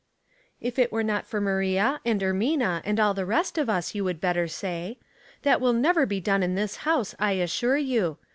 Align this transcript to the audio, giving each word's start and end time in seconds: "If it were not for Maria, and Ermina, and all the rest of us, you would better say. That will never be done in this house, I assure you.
"If 0.59 0.79
it 0.79 0.91
were 0.91 1.03
not 1.03 1.27
for 1.27 1.39
Maria, 1.39 2.01
and 2.03 2.19
Ermina, 2.21 2.81
and 2.83 2.99
all 2.99 3.13
the 3.13 3.23
rest 3.23 3.59
of 3.59 3.69
us, 3.69 3.93
you 3.93 4.03
would 4.03 4.19
better 4.19 4.47
say. 4.47 4.97
That 5.43 5.61
will 5.61 5.73
never 5.73 6.07
be 6.07 6.19
done 6.19 6.41
in 6.41 6.55
this 6.55 6.77
house, 6.77 7.13
I 7.19 7.33
assure 7.33 7.77
you. 7.77 8.17